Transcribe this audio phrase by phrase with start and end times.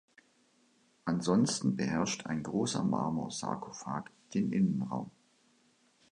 [1.05, 5.11] Ansonsten beherrscht ein großer Marmorsarkophag den Innenraum.